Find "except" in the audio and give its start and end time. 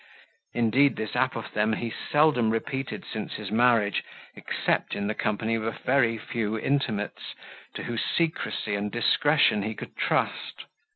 4.35-4.95